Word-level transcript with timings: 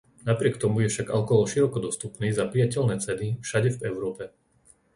Napriek 0.29 0.55
tomu 0.63 0.77
je 0.81 0.89
však 0.91 1.07
alkohol 1.17 1.45
široko 1.53 1.77
dostupný 1.87 2.29
za 2.33 2.45
prijateľné 2.51 2.95
ceny 3.05 3.27
všade 3.45 3.69
v 3.77 3.79
Európe. 3.91 4.23